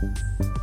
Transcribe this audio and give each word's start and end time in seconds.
Thank 0.00 0.18
you. 0.40 0.59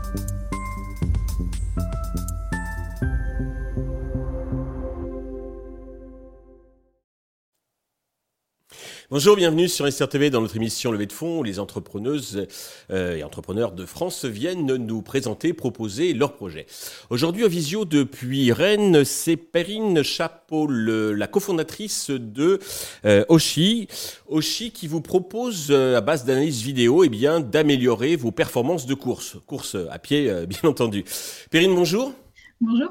Bonjour, 9.09 9.37
bienvenue 9.37 9.69
sur 9.69 9.89
SRTV 9.89 10.29
dans 10.31 10.41
notre 10.41 10.57
émission 10.57 10.91
Levée 10.91 11.05
de 11.05 11.13
fonds 11.13 11.39
où 11.39 11.43
les 11.43 11.59
entrepreneuses 11.59 12.45
euh, 12.91 13.15
et 13.15 13.23
entrepreneurs 13.23 13.71
de 13.71 13.85
France 13.85 14.25
viennent 14.25 14.65
nous 14.65 15.01
présenter, 15.01 15.53
proposer 15.53 16.13
leurs 16.13 16.33
projets. 16.33 16.65
Aujourd'hui 17.09 17.45
en 17.45 17.47
visio 17.47 17.85
depuis 17.85 18.51
Rennes, 18.51 19.05
c'est 19.05 19.37
Perrine 19.37 20.03
Chapeau, 20.03 20.67
la 20.67 21.27
cofondatrice 21.27 22.09
de 22.09 22.59
euh, 23.05 23.23
Oshi. 23.29 23.87
Oshi 24.27 24.71
qui 24.71 24.89
vous 24.89 24.99
propose 24.99 25.67
euh, 25.69 25.95
à 25.95 26.01
base 26.01 26.25
d'analyse 26.25 26.61
vidéo 26.61 27.05
eh 27.05 27.09
bien 27.09 27.39
d'améliorer 27.39 28.17
vos 28.17 28.31
performances 28.31 28.87
de 28.87 28.93
course, 28.93 29.37
course 29.45 29.77
à 29.89 29.99
pied 29.99 30.45
bien 30.47 30.69
entendu. 30.69 31.05
Perrine, 31.49 31.73
bonjour. 31.73 32.11
Bonjour. 32.59 32.89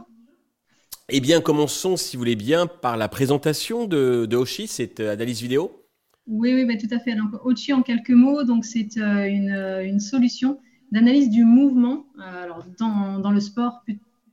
Eh 1.10 1.20
bien, 1.20 1.42
commençons, 1.42 1.98
si 1.98 2.16
vous 2.16 2.22
voulez 2.22 2.36
bien, 2.36 2.66
par 2.66 2.96
la 2.96 3.08
présentation 3.08 3.84
de, 3.84 4.24
de 4.24 4.36
Oshi, 4.38 4.66
cette 4.66 5.00
analyse 5.00 5.42
vidéo. 5.42 5.85
Oui, 6.26 6.52
oui, 6.54 6.78
tout 6.78 6.92
à 6.92 6.98
fait. 6.98 7.14
Donc, 7.14 7.34
Ochi 7.44 7.72
en 7.72 7.82
quelques 7.82 8.10
mots, 8.10 8.42
donc 8.42 8.64
c'est 8.64 8.96
euh, 8.96 9.26
une, 9.26 9.50
euh, 9.50 9.84
une, 9.84 10.00
solution 10.00 10.60
d'analyse 10.90 11.30
du 11.30 11.44
mouvement 11.44 12.06
euh, 12.18 12.42
alors 12.42 12.64
dans, 12.78 13.20
dans, 13.20 13.30
le 13.30 13.40
sport, 13.40 13.84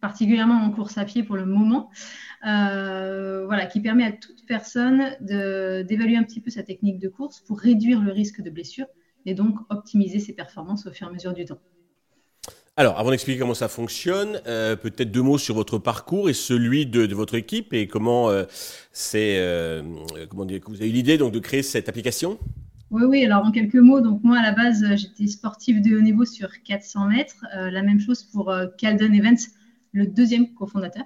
particulièrement 0.01 0.55
en 0.55 0.71
course 0.71 0.97
à 0.97 1.05
pied 1.05 1.23
pour 1.23 1.35
le 1.35 1.45
moment, 1.45 1.89
voilà, 2.41 3.67
qui 3.67 3.79
permet 3.79 4.05
à 4.05 4.11
toute 4.11 4.43
personne 4.47 5.15
d'évaluer 5.21 6.17
un 6.17 6.23
petit 6.23 6.41
peu 6.41 6.49
sa 6.49 6.63
technique 6.63 6.99
de 6.99 7.09
course 7.09 7.41
pour 7.41 7.59
réduire 7.59 8.01
le 8.01 8.11
risque 8.11 8.41
de 8.41 8.49
blessure 8.49 8.87
et 9.25 9.33
donc 9.35 9.57
optimiser 9.69 10.19
ses 10.19 10.33
performances 10.33 10.85
au 10.87 10.91
fur 10.91 11.07
et 11.07 11.09
à 11.09 11.13
mesure 11.13 11.33
du 11.33 11.45
temps. 11.45 11.61
Alors, 12.75 12.97
avant 12.97 13.11
d'expliquer 13.11 13.37
comment 13.37 13.53
ça 13.53 13.67
fonctionne, 13.67 14.41
euh, 14.47 14.75
peut-être 14.75 15.11
deux 15.11 15.21
mots 15.21 15.37
sur 15.37 15.53
votre 15.53 15.77
parcours 15.77 16.27
et 16.27 16.33
celui 16.33 16.87
de, 16.87 17.05
votre 17.13 17.35
équipe 17.35 17.71
et 17.71 17.85
comment 17.85 18.31
euh, 18.31 18.45
c'est, 18.91 19.35
euh, 19.37 19.83
comment 20.27 20.45
dire, 20.45 20.59
vous 20.65 20.77
avez 20.77 20.89
eu 20.89 20.93
l'idée 20.93 21.19
donc 21.19 21.31
de 21.33 21.37
créer 21.37 21.61
cette 21.61 21.87
application? 21.87 22.39
Oui, 22.89 23.03
oui. 23.05 23.25
Alors 23.25 23.45
en 23.45 23.51
quelques 23.51 23.75
mots, 23.75 24.01
donc 24.01 24.23
moi 24.23 24.39
à 24.39 24.41
la 24.41 24.53
base 24.53 24.83
j'étais 24.95 25.27
sportive 25.27 25.83
de 25.83 25.95
haut 25.95 26.01
niveau 26.01 26.25
sur 26.25 26.49
400 26.63 27.09
mètres. 27.09 27.45
la 27.53 27.83
même 27.83 27.99
chose 27.99 28.23
pour 28.23 28.51
Calden 28.79 29.13
Events, 29.13 29.49
le 29.91 30.07
deuxième 30.07 30.51
cofondateur. 30.55 31.03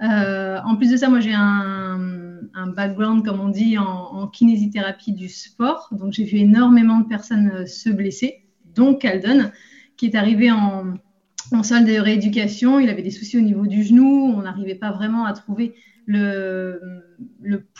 en 0.00 0.76
plus 0.76 0.90
de 0.90 0.96
ça, 0.98 1.08
moi 1.08 1.20
j'ai 1.20 1.34
un, 1.34 2.66
background, 2.76 3.24
comme 3.24 3.40
on 3.40 3.48
dit, 3.48 3.78
en, 3.78 3.84
en 3.84 4.26
kinésithérapie 4.26 5.12
du 5.12 5.30
sport. 5.30 5.88
Donc 5.90 6.12
j'ai 6.12 6.24
vu 6.24 6.36
énormément 6.36 7.00
de 7.00 7.08
personnes 7.08 7.66
se 7.66 7.88
blesser, 7.88 8.44
dont 8.74 8.94
Calden 8.94 9.52
qui 9.98 10.06
est 10.06 10.14
arrivé 10.14 10.50
en, 10.50 10.94
salle 11.62 11.84
de 11.84 11.98
rééducation. 11.98 12.80
Il 12.80 12.88
avait 12.88 13.02
des 13.02 13.10
soucis 13.10 13.36
au 13.36 13.42
niveau 13.42 13.66
du 13.66 13.82
genou. 13.82 14.32
On 14.34 14.42
n'arrivait 14.42 14.74
pas 14.74 14.92
vraiment 14.92 15.26
à 15.26 15.34
trouver 15.34 15.74
le, 16.06 16.80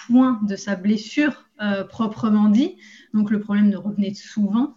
point 0.06 0.40
de 0.46 0.56
sa 0.56 0.76
blessure 0.76 1.46
euh, 1.62 1.84
proprement 1.84 2.50
dit. 2.50 2.76
Donc 3.14 3.30
le 3.30 3.40
problème 3.40 3.70
ne 3.70 3.76
revenait 3.76 4.14
souvent. 4.14 4.74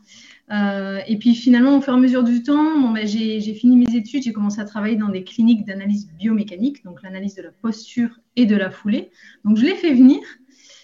Euh, 0.51 0.99
et 1.07 1.17
puis 1.17 1.35
finalement, 1.35 1.77
au 1.77 1.81
fur 1.81 1.93
et 1.93 1.97
à 1.97 1.99
mesure 1.99 2.23
du 2.23 2.43
temps, 2.43 2.79
bon, 2.79 2.91
ben, 2.91 3.07
j'ai 3.07 3.53
fini 3.53 3.75
mes 3.75 3.95
études, 3.95 4.23
j'ai 4.23 4.33
commencé 4.33 4.59
à 4.59 4.65
travailler 4.65 4.95
dans 4.95 5.09
des 5.09 5.23
cliniques 5.23 5.65
d'analyse 5.65 6.09
biomécanique, 6.17 6.83
donc 6.83 7.01
l'analyse 7.01 7.35
de 7.35 7.41
la 7.41 7.51
posture 7.51 8.19
et 8.35 8.45
de 8.45 8.55
la 8.55 8.69
foulée. 8.69 9.11
Donc 9.45 9.57
je 9.57 9.65
l'ai 9.65 9.75
fait 9.75 9.93
venir 9.93 10.19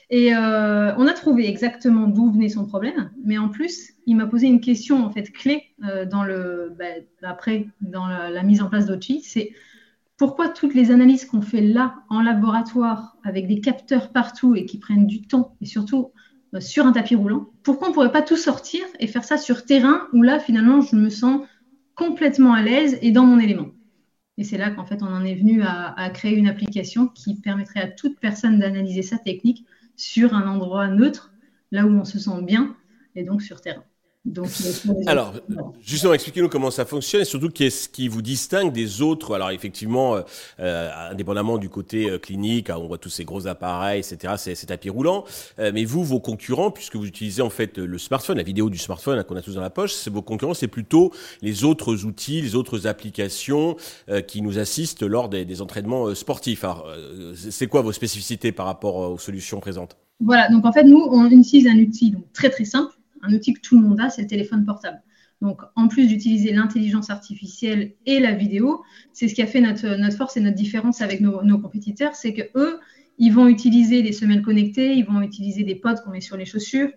et 0.09 0.33
euh, 0.33 0.95
on 0.95 1.05
a 1.05 1.13
trouvé 1.13 1.50
exactement 1.50 2.08
d'où 2.08 2.31
venait 2.31 2.47
son 2.47 2.66
problème, 2.66 3.11
mais 3.25 3.38
en 3.38 3.50
plus, 3.50 3.94
il 4.05 4.16
m'a 4.16 4.25
posé 4.25 4.47
une 4.47 4.61
question 4.61 5.03
en 5.03 5.11
fait 5.11 5.31
clé 5.31 5.63
euh, 5.83 6.05
dans 6.05 6.23
le, 6.23 6.73
bah, 6.77 6.86
après 7.23 7.67
dans 7.81 8.08
la, 8.08 8.44
mise 8.44 8.61
en 8.61 8.69
place 8.69 8.85
d'Ochi, 8.85 9.22
c'est 9.22 9.52
pourquoi 10.16 10.47
toutes 10.47 10.73
les 10.73 10.91
analyses 10.91 11.25
qu'on 11.25 11.41
fait 11.41 11.61
là 11.61 11.95
en 12.09 12.22
laboratoire 12.22 13.17
avec 13.23 13.47
des 13.47 13.59
capteurs 13.59 14.13
partout 14.13 14.56
et 14.56 14.66
qui 14.66 14.79
prennent 14.79 15.07
du 15.07 15.23
temps 15.23 15.56
et 15.59 15.66
surtout 15.66 16.12
euh, 16.53 16.62
sur 16.62 16.85
un 16.85 16.94
tapis 16.94 17.16
roulant, 17.16 17.50
pourquoi 17.62 17.88
on 17.88 17.90
ne 17.90 17.94
pourrait 17.94 18.13
pas 18.13 18.22
tout 18.22 18.38
sortir 18.38 18.84
et 19.01 19.07
faire 19.07 19.25
ça 19.25 19.38
sur 19.38 19.66
terrain 19.66 20.07
où 20.13 20.22
là 20.22 20.40
finalement 20.40 20.79
je 20.79 20.96
me 20.96 21.09
sens 21.09 21.46
complètement 21.96 22.53
à 22.53 22.62
l'aise 22.62 22.97
et 23.01 23.12
dans 23.12 23.25
mon 23.25 23.40
élément. 23.40 23.72
Et 24.38 24.46
c'est 24.46 24.57
là 24.57 24.72
qu'en 24.72 24.85
fait 24.85 25.03
on 25.03 25.07
en 25.07 25.25
est 25.25 25.35
venu 25.35 25.63
à 25.63 26.09
créer 26.13 26.38
une 26.38 26.47
application 26.47 27.07
qui 27.07 27.41
permettrait 27.41 27.81
à 27.81 27.88
toute 27.88 28.19
personne 28.19 28.59
d'analyser 28.59 29.01
sa 29.01 29.17
technique 29.17 29.66
sur 29.97 30.34
un 30.34 30.47
endroit 30.47 30.88
neutre, 30.88 31.34
là 31.72 31.85
où 31.85 31.90
on 31.90 32.06
se 32.06 32.19
sent 32.19 32.41
bien, 32.44 32.78
et 33.16 33.24
donc 33.24 33.41
sur 33.41 33.62
terrain. 33.62 33.84
Alors, 35.06 35.34
justement, 35.82 36.14
expliquez-nous 36.14 36.50
comment 36.50 36.72
ça 36.72 36.86
fonctionne 36.86 37.22
et 37.22 37.26
surtout 37.26 37.50
qu'est-ce 37.50 37.90
qui 37.90 38.08
vous 38.08 38.22
distingue 38.22 38.72
des 38.72 39.02
autres? 39.02 39.36
Alors, 39.36 39.52
effectivement, 39.52 40.16
euh, 40.16 40.22
euh, 40.60 41.12
indépendamment 41.12 41.58
du 41.58 41.70
côté 41.70 42.10
euh, 42.10 42.18
clinique, 42.18 42.70
on 42.70 42.88
voit 42.88 42.98
tous 42.98 43.10
ces 43.10 43.26
gros 43.26 43.48
appareils, 43.48 44.00
etc., 44.00 44.34
ces, 44.38 44.68
tapis 44.68 44.90
roulants. 44.90 45.24
mais 45.58 45.86
vous, 45.86 46.04
vos 46.04 46.20
concurrents, 46.20 46.72
puisque 46.72 46.96
vous 46.96 47.06
utilisez 47.06 47.42
en 47.42 47.50
fait 47.50 47.78
le 47.78 47.98
smartphone, 47.98 48.38
la 48.38 48.44
vidéo 48.44 48.70
du 48.70 48.78
smartphone 48.78 49.24
qu'on 49.24 49.36
a 49.36 49.42
tous 49.42 49.56
dans 49.56 49.62
la 49.62 49.70
poche, 49.70 49.94
c'est 49.94 50.10
vos 50.10 50.22
concurrents, 50.22 50.54
c'est 50.54 50.68
plutôt 50.68 51.14
les 51.42 51.64
autres 51.64 52.04
outils, 52.04 52.42
les 52.42 52.56
autres 52.56 52.86
applications 52.88 53.78
qui 54.28 54.42
nous 54.42 54.59
assistent 54.59 55.04
lors 55.04 55.30
des, 55.30 55.62
entraînements 55.62 56.14
sportifs. 56.16 56.64
Alors, 56.64 56.88
c'est 57.36 57.68
quoi 57.68 57.82
vos 57.82 57.94
spécificités 57.94 58.52
par 58.52 58.66
rapport 58.66 58.96
aux 58.96 59.18
solutions 59.18 59.59
présentes? 59.59 59.96
Voilà. 60.20 60.50
Donc, 60.50 60.66
en 60.66 60.74
fait, 60.74 60.84
nous, 60.84 61.08
on 61.12 61.30
utilise 61.30 61.68
un 61.68 61.78
outil 61.78 62.12
donc, 62.12 62.32
très 62.34 62.50
très 62.50 62.66
simple 62.66 62.97
un 63.22 63.33
outil 63.33 63.53
que 63.53 63.61
tout 63.61 63.79
le 63.79 63.88
monde 63.88 64.00
a, 64.00 64.09
c'est 64.09 64.23
le 64.23 64.28
téléphone 64.28 64.66
portable. 64.66 65.01
Donc, 65.41 65.61
en 65.75 65.88
plus 65.88 66.07
d'utiliser 66.07 66.51
l'intelligence 66.51 67.09
artificielle 67.09 67.94
et 68.05 68.19
la 68.19 68.31
vidéo, 68.31 68.83
c'est 69.13 69.28
ce 69.28 69.35
qui 69.35 69.41
a 69.41 69.47
fait 69.47 69.61
notre, 69.61 70.16
force 70.16 70.35
et 70.38 70.39
notre 70.39 70.55
différence 70.55 71.01
avec 71.01 71.22
nos, 71.22 71.59
compétiteurs, 71.59 72.16
c'est 72.16 72.33
que 72.33 72.41
eux, 72.55 72.79
ils 73.19 73.31
vont 73.31 73.47
utiliser 73.47 74.01
des 74.01 74.13
semelles 74.13 74.41
connectées, 74.41 74.95
ils 74.95 75.05
vont 75.05 75.22
utiliser 75.22 75.63
des 75.63 75.75
pods 75.75 75.95
qu'on 76.03 76.11
met 76.11 76.22
sur 76.22 76.38
les 76.38 76.45
chaussures 76.45 76.89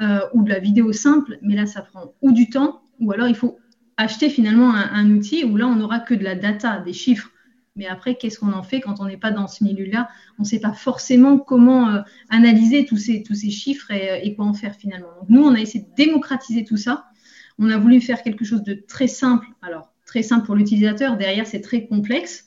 euh, 0.00 0.20
ou 0.34 0.42
de 0.42 0.50
la 0.50 0.58
vidéo 0.58 0.92
simple, 0.92 1.38
mais 1.42 1.54
là, 1.54 1.66
ça 1.66 1.82
prend 1.82 2.14
ou 2.20 2.32
du 2.32 2.48
temps, 2.50 2.82
ou 3.00 3.12
alors 3.12 3.28
il 3.28 3.34
faut 3.34 3.58
acheter 3.96 4.28
finalement 4.28 4.74
un 4.74 5.10
outil 5.10 5.44
où 5.44 5.56
là, 5.56 5.66
on 5.66 5.76
n'aura 5.76 6.00
que 6.00 6.14
de 6.14 6.24
la 6.24 6.34
data, 6.34 6.80
des 6.80 6.92
chiffres 6.92 7.30
mais 7.76 7.86
après, 7.86 8.16
qu'est-ce 8.16 8.38
qu'on 8.38 8.52
en 8.52 8.62
fait 8.62 8.80
quand 8.80 9.00
on 9.00 9.04
n'est 9.04 9.18
pas 9.18 9.30
dans 9.30 9.46
ce 9.46 9.62
milieu-là? 9.62 10.08
On 10.38 10.42
ne 10.42 10.46
sait 10.46 10.60
pas 10.60 10.72
forcément 10.72 11.38
comment 11.38 11.90
euh, 11.90 12.00
analyser 12.30 12.86
tous 12.86 12.96
ces, 12.96 13.50
chiffres 13.50 13.92
euh, 13.92 14.18
et, 14.22 14.34
quoi 14.34 14.46
en 14.46 14.54
faire 14.54 14.74
finalement. 14.74 15.08
Donc, 15.20 15.28
nous, 15.28 15.42
on 15.42 15.54
a 15.54 15.60
essayé 15.60 15.84
de 15.84 15.94
démocratiser 15.94 16.64
tout 16.64 16.78
ça. 16.78 17.06
On 17.58 17.70
a 17.70 17.78
voulu 17.78 18.00
faire 18.00 18.22
quelque 18.22 18.44
chose 18.44 18.62
de 18.62 18.74
très 18.74 19.08
simple. 19.08 19.46
Alors, 19.62 19.92
très 20.06 20.22
simple 20.22 20.46
pour 20.46 20.56
l'utilisateur. 20.56 21.16
Derrière, 21.16 21.46
c'est 21.46 21.60
très 21.60 21.86
complexe. 21.86 22.46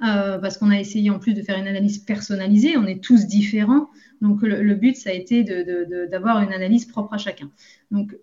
Euh, 0.00 0.38
parce 0.38 0.58
qu'on 0.58 0.70
a 0.70 0.78
essayé 0.78 1.10
en 1.10 1.18
plus 1.18 1.34
de 1.34 1.42
faire 1.42 1.58
une 1.58 1.66
analyse 1.66 1.98
personnalisée. 1.98 2.76
On 2.76 2.86
est 2.86 3.02
tous 3.02 3.26
différents. 3.26 3.90
Donc, 4.20 4.42
le, 4.42 4.74
but, 4.74 4.96
ça 4.96 5.10
a 5.10 5.12
été 5.12 5.42
d'avoir 5.42 6.40
une 6.40 6.52
analyse 6.52 6.86
propre 6.86 7.14
à 7.14 7.18
chacun. 7.18 7.50
Donc, 7.90 8.16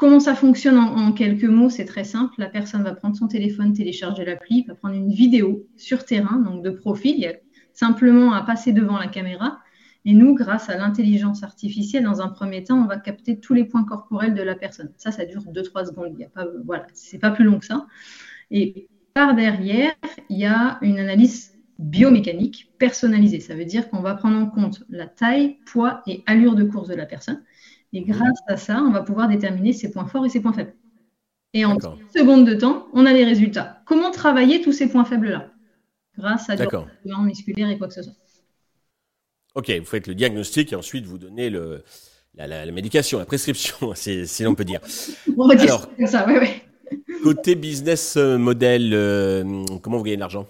Comment 0.00 0.18
ça 0.18 0.34
fonctionne 0.34 0.78
en, 0.78 1.12
quelques 1.12 1.44
mots 1.44 1.68
C'est 1.68 1.84
très 1.84 2.04
simple. 2.04 2.32
La 2.38 2.46
personne 2.46 2.82
va 2.82 2.94
prendre 2.94 3.14
son 3.14 3.28
téléphone, 3.28 3.74
télécharger 3.74 4.24
l'appli, 4.24 4.64
va 4.66 4.74
prendre 4.74 4.94
une 4.94 5.12
vidéo 5.12 5.66
sur 5.76 6.06
terrain, 6.06 6.38
donc 6.38 6.64
de 6.64 6.70
profil. 6.70 7.16
Il 7.18 7.20
y 7.20 7.26
a 7.26 7.34
simplement 7.74 8.32
à 8.32 8.40
passer 8.40 8.72
devant 8.72 8.96
la 8.96 9.08
caméra. 9.08 9.58
Et 10.06 10.14
nous, 10.14 10.34
grâce 10.34 10.70
à 10.70 10.78
l'intelligence 10.78 11.42
artificielle, 11.42 12.04
dans 12.04 12.22
un 12.22 12.28
premier 12.28 12.64
temps, 12.64 12.82
on 12.82 12.86
va 12.86 12.96
capter 12.96 13.40
tous 13.40 13.52
les 13.52 13.64
points 13.64 13.84
corporels 13.84 14.32
de 14.32 14.42
la 14.42 14.54
personne. 14.54 14.90
Ça, 14.96 15.12
ça 15.12 15.26
dure 15.26 15.42
2-3 15.42 15.88
secondes. 15.88 16.16
Voilà, 16.64 16.86
c'est 16.94 17.18
pas 17.18 17.30
plus 17.30 17.44
long 17.44 17.58
que 17.58 17.66
ça. 17.66 17.86
Et 18.50 18.88
par 19.12 19.34
derrière, 19.34 19.92
il 20.30 20.38
y 20.38 20.46
a 20.46 20.78
une 20.80 20.98
analyse 20.98 21.58
biomécanique 21.78 22.72
personnalisée. 22.78 23.40
Ça 23.40 23.54
veut 23.54 23.66
dire 23.66 23.90
qu'on 23.90 24.00
va 24.00 24.14
prendre 24.14 24.38
en 24.38 24.46
compte 24.46 24.82
la 24.88 25.06
taille, 25.06 25.58
poids 25.66 26.00
et 26.06 26.22
allure 26.24 26.54
de 26.54 26.64
course 26.64 26.88
de 26.88 26.94
la 26.94 27.04
personne. 27.04 27.42
Et 27.92 28.02
grâce 28.02 28.38
à 28.46 28.56
ça, 28.56 28.82
on 28.82 28.90
va 28.90 29.02
pouvoir 29.02 29.28
déterminer 29.28 29.72
ses 29.72 29.90
points 29.90 30.06
forts 30.06 30.26
et 30.26 30.28
ses 30.28 30.40
points 30.40 30.52
faibles. 30.52 30.74
Et 31.52 31.64
en 31.64 31.76
secondes 32.14 32.46
de 32.46 32.54
temps, 32.54 32.86
on 32.92 33.06
a 33.06 33.12
les 33.12 33.24
résultats. 33.24 33.82
Comment 33.84 34.10
travailler 34.10 34.60
tous 34.60 34.72
ces 34.72 34.88
points 34.88 35.04
faibles-là? 35.04 35.50
Grâce 36.16 36.48
à 36.48 36.56
des 36.56 36.66
musculaires 37.04 37.70
et 37.70 37.78
quoi 37.78 37.88
que 37.88 37.94
ce 37.94 38.02
soit. 38.02 38.12
Ok, 39.56 39.70
vous 39.70 39.84
faites 39.84 40.06
le 40.06 40.14
diagnostic 40.14 40.72
et 40.72 40.76
ensuite 40.76 41.06
vous 41.06 41.18
donnez 41.18 41.50
le, 41.50 41.82
la, 42.36 42.70
médication, 42.70 43.18
la 43.18 43.24
prescription, 43.24 43.92
si 43.94 44.42
l'on 44.44 44.54
peut 44.54 44.64
dire. 44.64 44.80
on 45.36 45.48
va 45.48 45.56
dire 45.56 45.88
ça, 46.06 46.24
oui, 46.28 46.34
oui. 46.40 46.98
Côté 47.22 47.56
business 47.56 48.16
model, 48.16 48.90
euh, 48.94 49.64
comment 49.82 49.98
vous 49.98 50.04
gagnez 50.04 50.16
de 50.16 50.20
l'argent? 50.20 50.46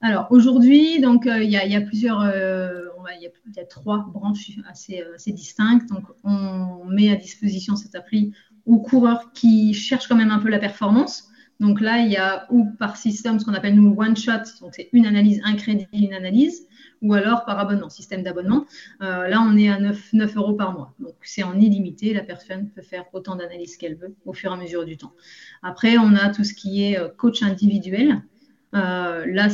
Alors 0.00 0.26
aujourd'hui, 0.30 1.00
donc 1.00 1.26
euh, 1.26 1.42
il 1.42 1.50
y, 1.50 1.56
a 1.56 1.80
plusieurs, 1.80 2.20
euh, 2.22 2.87
il 3.14 3.22
y, 3.22 3.60
a 3.60 3.64
trois 3.64 3.98
branches 3.98 4.50
assez, 4.68 5.02
euh, 5.02 5.14
assez, 5.14 5.32
distinctes. 5.32 5.88
Donc 5.88 6.04
on 6.24 6.84
met 6.86 7.10
à 7.10 7.16
disposition 7.16 7.76
cette 7.76 7.94
appli 7.94 8.32
aux 8.66 8.80
coureurs 8.80 9.32
qui 9.32 9.74
cherchent 9.74 10.08
quand 10.08 10.16
même 10.16 10.30
un 10.30 10.38
peu 10.38 10.48
la 10.48 10.58
performance. 10.58 11.28
Donc 11.60 11.80
là, 11.80 11.98
il 11.98 12.10
y 12.10 12.16
a 12.16 12.46
ou 12.50 12.66
par 12.78 12.96
système, 12.96 13.40
ce 13.40 13.44
qu'on 13.44 13.54
appelle 13.54 13.74
nous 13.74 13.94
one 13.98 14.16
shot, 14.16 14.44
donc 14.60 14.74
c'est 14.74 14.88
une 14.92 15.06
analyse, 15.06 15.40
un 15.44 15.56
crédit, 15.56 15.88
une 15.92 16.14
analyse, 16.14 16.68
ou 17.02 17.14
alors 17.14 17.44
par 17.44 17.58
abonnement, 17.58 17.88
système 17.88 18.22
d'abonnement. 18.22 18.64
Euh, 19.02 19.26
là, 19.26 19.40
on 19.40 19.56
est 19.56 19.68
à 19.68 19.80
9, 19.80 20.12
9 20.12 20.36
euros 20.36 20.54
par 20.54 20.72
mois. 20.72 20.94
Donc 21.00 21.14
c'est 21.22 21.42
en 21.42 21.58
illimité, 21.58 22.14
la 22.14 22.22
personne 22.22 22.70
peut 22.70 22.82
faire 22.82 23.06
autant 23.12 23.34
d'analyses 23.34 23.76
qu'elle 23.76 23.96
veut 23.96 24.14
au 24.24 24.32
fur 24.32 24.52
et 24.52 24.54
à 24.54 24.56
mesure 24.56 24.84
du 24.84 24.96
temps. 24.96 25.12
Après, 25.62 25.98
on 25.98 26.14
a 26.14 26.28
tout 26.28 26.44
ce 26.44 26.54
qui 26.54 26.84
est 26.84 26.98
euh, 26.98 27.08
coach 27.08 27.42
individuel. 27.42 28.22
Là, 28.72 29.48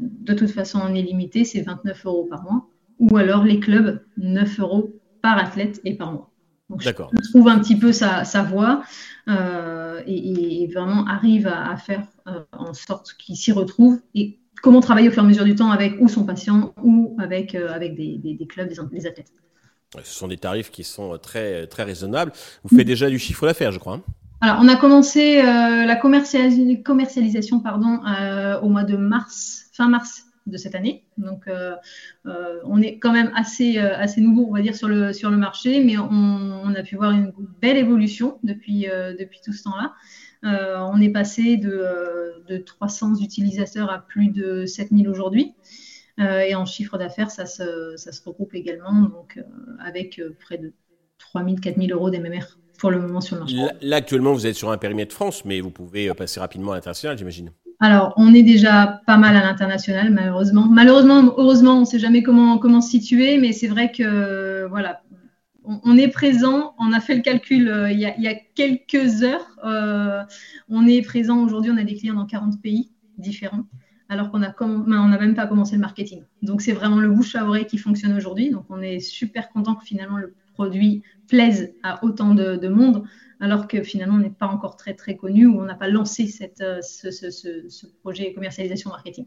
de 0.00 0.34
toute 0.34 0.50
façon 0.50 0.80
en 0.80 0.92
illimité, 0.92 1.44
c'est 1.44 1.62
29 1.62 2.04
euros 2.04 2.24
par 2.24 2.42
mois. 2.42 2.68
Ou 2.98 3.16
alors 3.16 3.44
les 3.44 3.60
clubs, 3.60 4.00
9 4.16 4.60
euros 4.60 4.94
par 5.22 5.38
athlète 5.38 5.80
et 5.84 5.94
par 5.94 6.12
mois. 6.12 6.30
Donc, 6.68 6.82
je 6.82 7.30
trouve 7.30 7.48
un 7.48 7.60
petit 7.60 7.78
peu 7.78 7.92
sa, 7.92 8.24
sa 8.24 8.42
voie 8.42 8.82
euh, 9.28 10.02
et, 10.06 10.68
vraiment 10.72 11.06
arrive 11.06 11.46
à, 11.46 11.76
faire 11.76 12.06
euh, 12.26 12.40
en 12.52 12.74
sorte 12.74 13.14
qu'il 13.18 13.36
s'y 13.36 13.52
retrouve 13.52 14.00
et 14.14 14.40
comment 14.62 14.80
travailler 14.80 15.08
au 15.08 15.12
fur 15.12 15.22
et 15.22 15.26
à 15.26 15.28
mesure 15.28 15.44
du 15.44 15.54
temps 15.54 15.70
avec 15.70 15.94
ou 16.00 16.08
son 16.08 16.24
patient 16.24 16.74
ou 16.82 17.16
avec, 17.20 17.54
euh, 17.54 17.72
avec 17.72 17.94
des, 17.94 18.18
des, 18.18 18.46
clubs, 18.46 18.68
des, 18.68 19.06
athlètes. 19.06 19.32
Ce 20.02 20.12
sont 20.12 20.26
des 20.26 20.38
tarifs 20.38 20.72
qui 20.72 20.82
sont 20.82 21.16
très, 21.18 21.68
très 21.68 21.84
raisonnables. 21.84 22.32
Vous 22.64 22.76
faites 22.76 22.86
déjà 22.86 23.08
du 23.08 23.20
chiffre 23.20 23.46
d'affaires, 23.46 23.70
je 23.70 23.78
crois. 23.78 23.94
Hein 23.94 24.02
Alors, 24.40 24.58
on 24.60 24.66
a 24.66 24.74
commencé 24.74 25.40
la 25.40 25.94
commercialisation 25.94 27.60
pardon, 27.60 28.00
au 28.60 28.68
mois 28.68 28.82
de 28.82 28.96
mars, 28.96 29.66
fin 29.72 29.88
mars 29.88 30.25
de 30.46 30.56
cette 30.56 30.74
année. 30.74 31.04
Donc, 31.18 31.48
euh, 31.48 31.74
euh, 32.26 32.60
on 32.64 32.80
est 32.80 32.98
quand 32.98 33.12
même 33.12 33.30
assez, 33.34 33.78
euh, 33.78 33.96
assez 33.96 34.20
nouveau, 34.20 34.46
on 34.48 34.52
va 34.52 34.62
dire, 34.62 34.76
sur 34.76 34.88
le, 34.88 35.12
sur 35.12 35.30
le 35.30 35.36
marché, 35.36 35.82
mais 35.82 35.98
on, 35.98 36.74
a 36.74 36.82
pu 36.82 36.96
voir 36.96 37.12
une 37.12 37.32
belle 37.60 37.78
évolution 37.78 38.38
depuis, 38.42 38.86
depuis 39.18 39.40
tout 39.42 39.52
ce 39.52 39.62
temps-là. 39.62 39.94
on 40.42 41.00
est 41.00 41.08
passé 41.08 41.56
de, 41.56 42.44
de, 42.46 42.58
300 42.58 43.20
utilisateurs 43.22 43.90
à 43.90 43.98
plus 43.98 44.28
de 44.28 44.66
7000 44.66 45.08
aujourd'hui. 45.08 45.54
et 46.18 46.54
en 46.54 46.66
chiffre 46.66 46.98
d'affaires, 46.98 47.30
ça 47.30 47.46
se, 47.46 47.94
ça 47.96 48.12
se, 48.12 48.22
regroupe 48.22 48.54
également, 48.54 48.92
donc 48.92 49.42
avec 49.80 50.20
près 50.38 50.58
de 50.58 50.74
3000, 51.18 51.60
4000 51.60 51.92
euros 51.92 52.10
d'MMR 52.10 52.58
pour 52.78 52.90
le 52.90 53.00
moment 53.00 53.22
sur 53.22 53.36
le 53.36 53.40
marché. 53.40 53.56
là, 53.80 53.96
actuellement, 53.96 54.34
vous 54.34 54.46
êtes 54.46 54.56
sur 54.56 54.70
un 54.70 54.76
périmètre 54.76 55.14
France, 55.14 55.46
mais 55.46 55.62
vous 55.62 55.70
pouvez 55.70 56.12
passer 56.12 56.40
rapidement 56.40 56.72
à 56.72 56.74
l'international, 56.74 57.16
j'imagine. 57.16 57.52
Alors, 57.78 58.14
on 58.16 58.32
est 58.32 58.42
déjà 58.42 59.02
pas 59.06 59.18
mal 59.18 59.36
à 59.36 59.42
l'international, 59.42 60.10
malheureusement. 60.10 60.66
Malheureusement, 60.66 61.34
heureusement, 61.36 61.76
on 61.76 61.80
ne 61.80 61.84
sait 61.84 61.98
jamais 61.98 62.22
comment, 62.22 62.80
se 62.80 62.90
situer, 62.90 63.38
mais 63.38 63.52
c'est 63.52 63.66
vrai 63.66 63.92
que, 63.92 64.66
voilà, 64.68 65.02
on, 65.64 65.96
est 65.96 66.08
présent. 66.08 66.74
On 66.78 66.92
a 66.92 67.00
fait 67.00 67.14
le 67.14 67.20
calcul 67.20 67.68
euh, 67.68 67.90
il, 67.90 67.98
y 67.98 68.28
a, 68.28 68.34
quelques 68.54 69.22
heures. 69.22 69.46
Euh, 69.64 70.22
on 70.68 70.86
est 70.86 71.02
présent 71.02 71.42
aujourd'hui, 71.44 71.70
on 71.70 71.76
a 71.76 71.84
des 71.84 71.96
clients 71.96 72.14
dans 72.14 72.26
40 72.26 72.62
pays 72.62 72.90
différents, 73.18 73.64
alors 74.08 74.30
qu'on 74.30 74.38
n'a 74.38 75.18
même 75.18 75.34
pas 75.34 75.46
commencé 75.46 75.74
le 75.74 75.80
marketing. 75.80 76.22
Donc, 76.40 76.62
c'est 76.62 76.72
vraiment 76.72 76.98
le 76.98 77.10
bouche 77.10 77.34
à 77.34 77.44
oreille 77.44 77.66
qui 77.66 77.76
fonctionne 77.76 78.16
aujourd'hui. 78.16 78.50
Donc, 78.50 78.64
on 78.70 78.80
est 78.80 79.00
super 79.00 79.50
content 79.50 79.74
que 79.74 79.84
finalement 79.84 80.16
le 80.16 80.34
produit 80.54 81.02
plaise 81.28 81.74
à 81.82 82.02
autant 82.02 82.34
de 82.34 82.68
monde 82.68 83.04
alors 83.40 83.68
que 83.68 83.82
finalement 83.82 84.16
on 84.16 84.20
n'est 84.20 84.30
pas 84.30 84.46
encore 84.46 84.76
très 84.76 84.94
très 84.94 85.16
connu 85.16 85.46
ou 85.46 85.60
on 85.60 85.64
n'a 85.64 85.74
pas 85.74 85.88
lancé 85.88 86.26
cette, 86.26 86.60
euh, 86.60 86.80
ce, 86.82 87.10
ce, 87.10 87.30
ce, 87.30 87.86
projet 88.02 88.32
commercialisation 88.32 88.90
marketing. 88.90 89.26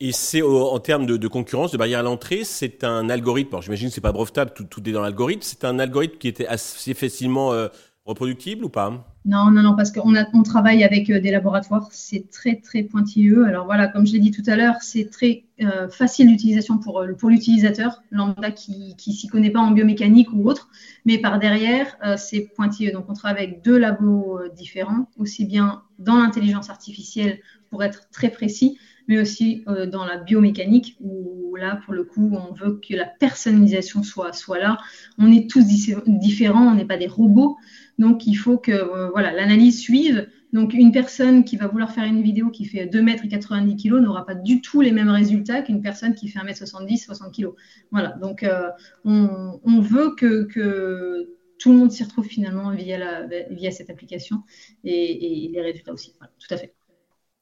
Et 0.00 0.12
c'est 0.12 0.42
en 0.42 0.78
termes 0.78 1.06
de, 1.06 1.28
concurrence, 1.28 1.72
de 1.72 1.76
barrière 1.76 2.00
à 2.00 2.02
l'entrée, 2.02 2.42
c'est 2.44 2.84
un 2.84 3.10
algorithme. 3.10 3.60
j'imagine 3.60 3.88
que 3.88 3.94
c'est 3.94 4.00
pas 4.00 4.12
brevetable, 4.12 4.52
tout, 4.54 4.64
tout 4.64 4.88
est 4.88 4.92
dans 4.92 5.02
l'algorithme. 5.02 5.42
C'est 5.42 5.64
un 5.64 5.78
algorithme 5.78 6.16
qui 6.18 6.28
était 6.28 6.46
assez 6.46 6.94
facilement 6.94 7.52
euh, 7.52 7.68
reproductible 8.04 8.64
ou 8.64 8.68
pas? 8.68 9.04
Non, 9.24 9.50
non, 9.50 9.62
non, 9.62 9.76
parce 9.76 9.92
qu'on 9.92 10.14
on 10.32 10.42
travaille 10.42 10.82
avec 10.82 11.10
euh, 11.10 11.20
des 11.20 11.30
laboratoires, 11.30 11.88
c'est 11.92 12.30
très, 12.30 12.56
très 12.56 12.82
pointilleux. 12.82 13.44
Alors 13.46 13.66
voilà, 13.66 13.88
comme 13.88 14.06
je 14.06 14.12
l'ai 14.12 14.18
dit 14.18 14.32
tout 14.32 14.42
à 14.46 14.56
l'heure, 14.56 14.76
c'est 14.80 15.10
très 15.10 15.44
euh, 15.64 15.88
facile 15.88 16.28
d'utilisation 16.28 16.78
pour, 16.78 17.00
euh, 17.00 17.14
pour 17.14 17.30
l'utilisateur, 17.30 18.02
lambda 18.10 18.50
qui 18.50 18.94
ne 18.94 19.12
s'y 19.12 19.26
connaît 19.28 19.50
pas 19.50 19.60
en 19.60 19.70
biomécanique 19.70 20.32
ou 20.32 20.48
autre, 20.48 20.68
mais 21.04 21.18
par 21.18 21.38
derrière, 21.38 21.96
c'est 22.16 22.52
pointilleux. 22.54 22.92
Donc 22.92 23.06
on 23.08 23.14
travaille 23.14 23.44
avec 23.44 23.62
deux 23.62 23.78
labos 23.78 24.40
différents, 24.56 25.08
aussi 25.16 25.44
bien 25.44 25.82
dans 25.98 26.16
l'intelligence 26.16 26.70
artificielle 26.70 27.40
pour 27.70 27.82
être 27.82 28.08
très 28.10 28.30
précis, 28.30 28.78
mais 29.08 29.20
aussi 29.20 29.64
dans 29.90 30.04
la 30.04 30.18
biomécanique, 30.18 30.96
où 31.00 31.42
là, 31.56 31.80
pour 31.84 31.94
le 31.94 32.04
coup, 32.04 32.30
on 32.32 32.52
veut 32.52 32.80
que 32.86 32.94
la 32.94 33.06
personnalisation 33.06 34.02
soit, 34.02 34.32
soit 34.32 34.58
là. 34.58 34.78
On 35.18 35.32
est 35.32 35.48
tous 35.48 35.64
différents, 36.06 36.66
on 36.66 36.74
n'est 36.74 36.84
pas 36.84 36.98
des 36.98 37.06
robots. 37.06 37.56
Donc, 37.98 38.26
il 38.26 38.34
faut 38.34 38.58
que 38.58 38.72
euh, 38.72 39.10
voilà, 39.10 39.32
l'analyse 39.32 39.80
suive. 39.80 40.28
Donc, 40.52 40.74
une 40.74 40.92
personne 40.92 41.44
qui 41.44 41.56
va 41.56 41.66
vouloir 41.66 41.92
faire 41.92 42.04
une 42.04 42.22
vidéo 42.22 42.50
qui 42.50 42.66
fait 42.66 42.86
2 42.86 43.00
mètres 43.00 43.24
et 43.24 43.28
90 43.28 43.76
kg 43.76 43.94
n'aura 44.00 44.26
pas 44.26 44.34
du 44.34 44.60
tout 44.60 44.82
les 44.82 44.92
mêmes 44.92 45.08
résultats 45.08 45.62
qu'une 45.62 45.80
personne 45.80 46.14
qui 46.14 46.28
fait 46.28 46.38
1 46.38 46.44
mètre 46.44 46.58
70, 46.58 46.98
60 46.98 47.34
kg. 47.34 47.48
Voilà. 47.90 48.10
Donc, 48.20 48.42
euh, 48.42 48.68
on, 49.04 49.80
veut 49.80 50.14
que, 50.14 51.26
tout 51.58 51.72
le 51.72 51.78
monde 51.78 51.90
s'y 51.90 52.04
retrouve 52.04 52.26
finalement 52.26 52.70
via, 52.70 53.26
cette 53.70 53.88
application 53.88 54.42
et, 54.84 55.50
les 55.52 55.60
résultats 55.62 55.92
aussi. 55.92 56.14
tout 56.38 56.54
à 56.54 56.58
fait. 56.58 56.74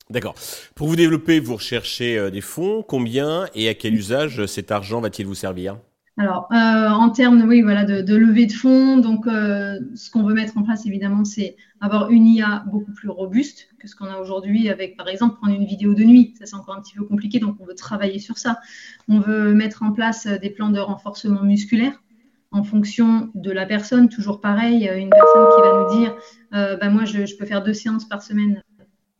D'accord. 0.09 0.35
Pour 0.75 0.89
vous 0.89 0.97
développer, 0.97 1.41
vous 1.41 1.55
recherchez 1.55 2.19
euh, 2.19 2.31
des 2.31 2.41
fonds. 2.41 2.83
Combien 2.83 3.47
et 3.55 3.69
à 3.69 3.75
quel 3.75 3.95
usage 3.95 4.47
cet 4.47 4.73
argent 4.73 5.01
va-t-il 5.01 5.27
vous 5.27 5.37
servir? 5.37 5.79
Alors, 6.20 6.49
euh, 6.52 6.90
en 6.90 7.08
termes 7.08 7.40
oui, 7.49 7.62
voilà, 7.62 7.87
de, 7.87 8.14
levée 8.14 8.44
de 8.44 8.52
fonds, 8.52 8.99
donc 8.99 9.26
euh, 9.26 9.78
ce 9.94 10.11
qu'on 10.11 10.22
veut 10.22 10.34
mettre 10.34 10.58
en 10.58 10.62
place, 10.62 10.84
évidemment, 10.84 11.25
c'est 11.25 11.56
avoir 11.81 12.11
une 12.11 12.26
IA 12.26 12.62
beaucoup 12.67 12.93
plus 12.93 13.08
robuste 13.08 13.70
que 13.78 13.88
ce 13.88 13.96
qu'on 13.96 14.05
a 14.05 14.19
aujourd'hui 14.19 14.69
avec, 14.69 14.99
par 14.99 15.08
exemple, 15.08 15.37
prendre 15.37 15.55
une 15.55 15.64
vidéo 15.64 15.94
de 15.94 16.05
nuit. 16.05 16.34
Ça, 16.38 16.44
c'est 16.44 16.56
encore 16.56 16.76
un 16.76 16.82
petit 16.82 16.94
peu 16.94 17.05
compliqué, 17.05 17.38
donc 17.38 17.56
on 17.58 17.64
veut 17.64 17.75
travailler 17.75 18.19
sur 18.19 18.37
ça. 18.37 18.61
On 19.08 19.19
veut 19.19 19.55
mettre 19.55 19.82
en 19.82 19.93
place 19.93 20.26
des 20.26 20.50
plans 20.50 20.69
de 20.69 20.78
renforcement 20.78 21.43
musculaire 21.43 22.02
en 22.50 22.64
fonction 22.64 23.31
de 23.34 23.50
la 23.50 23.64
personne. 23.64 24.11
Toujours 24.11 24.43
pareil, 24.43 24.90
une 24.94 25.08
personne 25.08 25.46
qui 25.56 25.62
va 25.62 25.82
nous 25.82 26.00
dire, 26.02 26.14
euh, 26.52 26.76
bah, 26.76 26.90
moi, 26.90 27.06
je, 27.06 27.34
peux 27.38 27.46
faire 27.46 27.64
deux 27.64 27.72
séances 27.72 28.06
par 28.06 28.20
semaine, 28.20 28.62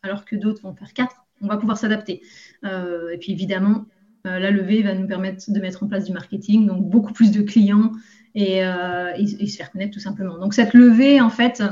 alors 0.03 0.27
que 0.27 0.37
d'autres 0.37 0.61
vont 0.65 0.75
faire 0.75 0.93
quatre. 0.93 1.25
On 1.41 1.47
va 1.47 1.57
pouvoir 1.57 1.79
s'adapter. 1.79 2.21
et 2.63 3.17
puis, 3.19 3.33
évidemment, 3.33 3.87
euh, 3.87 4.00
la 4.25 4.51
levée 4.51 4.83
va 4.83 4.95
nous 4.95 5.07
permettre 5.07 5.51
de 5.51 5.61
mettre 5.61 5.83
en 5.83 5.87
place 5.87 6.05
du 6.05 6.13
marketing, 6.13 6.67
donc 6.67 6.89
beaucoup 6.89 7.13
plus 7.13 7.31
de 7.31 7.43
clients 7.43 7.93
et, 8.35 8.65
euh, 8.65 9.27
se 9.27 9.57
faire 9.57 9.71
connaître 9.73 9.93
tout 9.93 10.01
simplement. 10.01 10.39
Donc 10.39 10.55
cette 10.55 10.75
levée, 10.75 11.21
en 11.21 11.31
fait, 11.31 11.63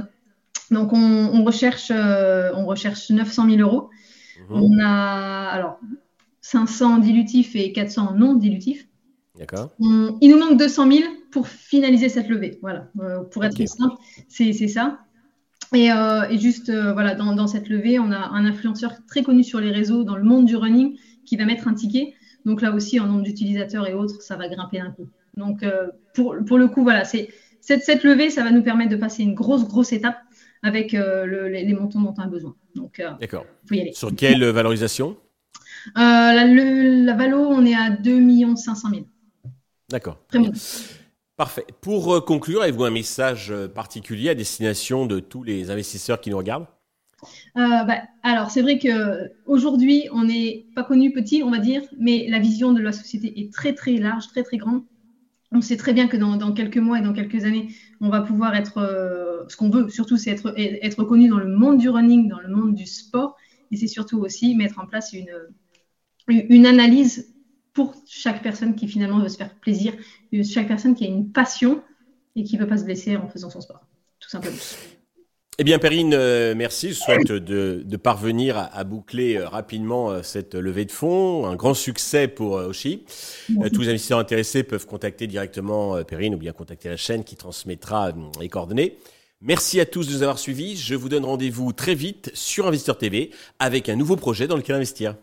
donc 0.70 0.92
on, 0.92 1.44
recherche, 1.44 1.90
euh, 1.94 2.50
on 2.54 2.66
recherche 2.66 3.10
900 3.10 3.50
000 3.50 3.60
euros. 3.60 3.90
Mhm. 4.50 4.62
On 4.62 4.78
a 4.80 5.48
alors 5.48 5.80
500 6.40 6.98
dilutifs 6.98 7.54
et 7.54 7.72
400 7.72 8.14
non 8.14 8.34
dilutifs. 8.34 8.86
D'accord. 9.38 9.70
Il 9.78 10.30
nous 10.30 10.38
manque 10.38 10.58
200 10.58 10.90
000 10.90 11.04
pour 11.30 11.46
finaliser 11.46 12.08
cette 12.08 12.28
levée. 12.28 12.58
Voilà, 12.60 12.90
pour 13.30 13.44
être 13.44 13.64
simple, 13.66 13.96
c'est 14.28 14.52
ça. 14.52 14.98
Et, 15.74 15.90
juste, 16.38 16.72
voilà, 16.72 17.14
dans, 17.14 17.36
dans, 17.36 17.46
cette 17.46 17.68
levée, 17.68 18.00
on 18.00 18.10
a 18.10 18.18
un 18.18 18.44
influenceur 18.46 18.94
très 19.06 19.22
connu 19.22 19.44
sur 19.44 19.60
les 19.60 19.70
réseaux 19.70 20.02
dans 20.02 20.16
le 20.16 20.24
monde 20.24 20.46
du 20.46 20.56
running 20.56 20.98
qui 21.24 21.36
va 21.36 21.44
mettre 21.44 21.68
un 21.68 21.74
ticket 21.74 22.14
donc 22.44 22.62
là 22.62 22.72
aussi, 22.72 23.00
en 23.00 23.06
nombre 23.06 23.22
d'utilisateurs 23.22 23.86
et 23.86 23.94
autres, 23.94 24.22
ça 24.22 24.36
va 24.36 24.48
grimper 24.48 24.80
un 24.80 24.90
peu. 24.90 25.04
Donc 25.36 25.62
euh, 25.62 25.88
pour, 26.14 26.36
pour, 26.46 26.58
le 26.58 26.68
coup, 26.68 26.82
voilà, 26.82 27.04
c'est 27.04 27.28
cette, 27.60 27.84
cette, 27.84 28.04
levée, 28.04 28.30
ça 28.30 28.42
va 28.42 28.50
nous 28.50 28.62
permettre 28.62 28.90
de 28.90 28.96
passer 28.96 29.22
une 29.22 29.34
grosse, 29.34 29.66
grosse 29.66 29.92
étape 29.92 30.18
avec 30.62 30.94
euh, 30.94 31.48
les, 31.48 31.72
montants 31.74 32.00
dont 32.00 32.14
on 32.16 32.22
a 32.22 32.26
besoin. 32.26 32.56
Donc, 32.74 33.00
euh, 33.00 33.10
D'accord. 33.20 33.46
Sur 33.92 34.14
quelle 34.14 34.44
valorisation? 34.44 35.16
La, 35.94 36.44
la 36.44 37.14
valo, 37.14 37.38
on 37.38 37.64
est 37.64 37.74
à 37.74 37.90
2 37.90 38.56
500 38.56 38.90
000. 38.90 39.02
D'accord. 39.88 40.18
Parfait. 41.36 41.64
Pour 41.80 42.24
conclure, 42.24 42.62
avez-vous 42.62 42.84
un 42.84 42.90
message 42.90 43.54
particulier 43.74 44.30
à 44.30 44.34
destination 44.34 45.06
de 45.06 45.20
tous 45.20 45.44
les 45.44 45.70
investisseurs 45.70 46.20
qui 46.20 46.30
nous 46.30 46.38
regardent? 46.38 46.66
Euh, 47.56 47.84
bah, 47.84 48.02
alors, 48.22 48.50
c'est 48.50 48.62
vrai 48.62 48.78
qu'aujourd'hui, 48.78 50.08
on 50.12 50.24
n'est 50.24 50.66
pas 50.74 50.84
connu 50.84 51.12
petit, 51.12 51.42
on 51.42 51.50
va 51.50 51.58
dire, 51.58 51.82
mais 51.98 52.26
la 52.28 52.38
vision 52.38 52.72
de 52.72 52.80
la 52.80 52.92
société 52.92 53.40
est 53.40 53.52
très, 53.52 53.74
très 53.74 53.96
large, 53.96 54.26
très, 54.28 54.42
très 54.42 54.56
grande. 54.56 54.82
On 55.50 55.60
sait 55.60 55.76
très 55.76 55.94
bien 55.94 56.08
que 56.08 56.16
dans, 56.16 56.52
quelques 56.52 56.76
mois 56.76 56.98
et 56.98 57.02
dans 57.02 57.14
quelques 57.14 57.44
années, 57.44 57.68
on 58.00 58.10
va 58.10 58.20
pouvoir 58.20 58.54
être, 58.54 58.78
euh, 58.78 59.44
ce 59.48 59.56
qu'on 59.56 59.70
veut, 59.70 59.88
surtout, 59.88 60.16
c'est 60.16 60.30
être, 60.30 60.52
être 60.56 61.04
connu 61.04 61.28
dans 61.28 61.38
le 61.38 61.48
monde 61.48 61.78
du 61.78 61.88
running, 61.88 62.28
dans 62.28 62.40
le 62.40 62.54
monde 62.54 62.74
du 62.74 62.86
sport, 62.86 63.34
et 63.70 63.76
c'est 63.76 63.86
surtout 63.86 64.18
aussi 64.18 64.54
mettre 64.54 64.78
en 64.78 64.86
place 64.86 65.12
une, 65.12 65.32
une 66.28 66.66
analyse 66.66 67.34
pour 67.72 67.94
chaque 68.06 68.42
personne 68.42 68.74
qui 68.74 68.88
finalement 68.88 69.20
veut 69.20 69.28
se 69.28 69.36
faire 69.36 69.54
plaisir, 69.54 69.94
chaque 70.42 70.68
personne 70.68 70.94
qui 70.94 71.04
a 71.04 71.08
une 71.08 71.32
passion 71.32 71.82
et 72.36 72.44
qui 72.44 72.56
ne 72.56 72.60
veut 72.60 72.68
pas 72.68 72.76
se 72.76 72.84
blesser 72.84 73.16
en 73.16 73.28
faisant 73.28 73.50
son 73.50 73.60
sport, 73.60 73.80
tout 74.20 74.28
simplement. 74.28 74.56
Eh 75.60 75.64
bien, 75.64 75.80
Perrine, 75.80 76.14
euh, 76.14 76.54
merci. 76.56 76.90
Je 76.90 76.94
souhaite 76.94 77.32
de, 77.32 77.96
parvenir 77.96 78.56
à, 78.56 78.84
boucler 78.84 79.38
euh, 79.38 79.48
rapidement 79.48 80.08
euh, 80.08 80.22
cette 80.22 80.54
levée 80.54 80.84
de 80.84 80.92
fonds. 80.92 81.46
Un 81.46 81.56
grand 81.56 81.74
succès 81.74 82.28
pour 82.28 82.52
Oshi. 82.52 83.02
tous 83.72 83.80
les 83.80 83.88
investisseurs 83.88 84.20
intéressés 84.20 84.62
peuvent 84.62 84.86
contacter 84.86 85.26
directement 85.26 86.00
Perrine 86.04 86.36
ou 86.36 86.38
bien 86.38 86.52
contacter 86.52 86.88
la 86.88 86.96
chaîne 86.96 87.24
qui 87.24 87.34
transmettra 87.34 88.12
les 88.40 88.48
coordonnées. 88.48 88.98
Merci 89.40 89.80
à 89.80 89.86
tous 89.86 90.06
de 90.06 90.12
nous 90.12 90.22
avoir 90.22 90.38
suivis. 90.38 90.76
Je 90.76 90.94
vous 90.94 91.08
donne 91.08 91.24
rendez-vous 91.24 91.72
très 91.72 91.96
vite 91.96 92.30
sur 92.34 92.68
Investeur 92.68 92.96
TV 92.96 93.30
avec 93.58 93.88
un 93.88 93.96
nouveau 93.96 94.14
projet 94.14 94.46
dans 94.46 94.56
lequel 94.56 94.76
investir. 94.76 95.16